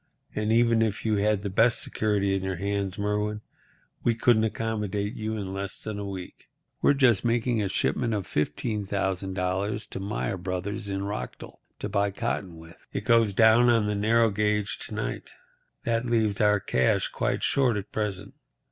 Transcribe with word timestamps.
And 0.33 0.51
even 0.51 0.81
if 0.81 1.05
you 1.05 1.17
had 1.17 1.43
the 1.43 1.49
best 1.51 1.79
security 1.79 2.33
in 2.33 2.41
your 2.43 2.55
hands, 2.55 2.97
Merwin, 2.97 3.41
we 4.03 4.15
couldn't 4.15 4.43
accommodate 4.45 5.13
you 5.13 5.33
in 5.33 5.53
less 5.53 5.83
than 5.83 5.99
a 5.99 6.09
week. 6.09 6.47
We're 6.81 6.95
just 6.95 7.23
making 7.23 7.61
a 7.61 7.69
shipment 7.69 8.15
of 8.15 8.25
$15,000 8.25 9.89
to 9.91 9.99
Myer 9.99 10.37
Brothers 10.37 10.89
in 10.89 11.03
Rockdell, 11.03 11.59
to 11.77 11.87
buy 11.87 12.09
cotton 12.09 12.57
with. 12.57 12.87
It 12.91 13.05
goes 13.05 13.35
down 13.35 13.69
on 13.69 13.85
the 13.85 13.93
narrow 13.93 14.31
gauge 14.31 14.79
to 14.87 14.95
night. 14.95 15.33
That 15.83 16.07
leaves 16.07 16.41
our 16.41 16.59
cash 16.59 17.07
quite 17.09 17.43
short 17.43 17.77
at 17.77 17.91
present. 17.91 18.33